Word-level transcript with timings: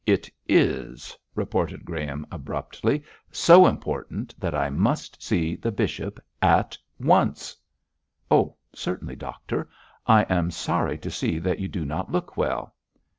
'It 0.03 0.27
is,' 0.49 1.15
retorted 1.35 1.85
Graham, 1.85 2.25
abruptly; 2.31 3.03
'so 3.31 3.67
important 3.67 4.33
that 4.39 4.55
I 4.55 4.71
must 4.71 5.21
see 5.21 5.55
the 5.55 5.71
bishop 5.71 6.19
at 6.41 6.75
once.' 6.99 7.55
'Oh, 8.31 8.55
certainly, 8.73 9.15
doctor. 9.15 9.69
I 10.07 10.23
am 10.23 10.49
sorry 10.49 10.97
to 10.97 11.11
see 11.11 11.37
that 11.37 11.59
you 11.59 11.67
do 11.67 11.85
not 11.85 12.11
look 12.11 12.35
well.' 12.35 12.73